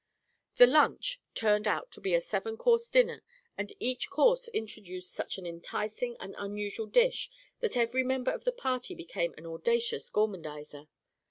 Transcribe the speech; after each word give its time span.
The 0.57 0.65
"lunch" 0.65 1.21
turned 1.35 1.67
out 1.67 1.91
to 1.91 2.01
be 2.01 2.15
a 2.15 2.21
seven 2.21 2.57
course 2.57 2.89
dinner 2.89 3.21
and 3.55 3.71
each 3.79 4.09
course 4.09 4.47
introduced 4.47 5.13
such 5.13 5.37
an 5.37 5.45
enticing 5.45 6.17
and 6.19 6.33
unusual 6.39 6.87
dish 6.87 7.29
that 7.59 7.77
every 7.77 8.01
member 8.03 8.31
of 8.31 8.43
the 8.43 8.51
party 8.51 8.95
became 8.95 9.35
an 9.37 9.45
audacious 9.45 10.09
gormandizer. 10.09 10.87